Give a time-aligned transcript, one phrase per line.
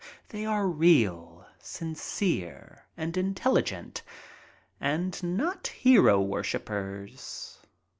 [0.29, 4.01] They are real, sincere, and intelligent,
[4.79, 7.59] and not hero worshipers.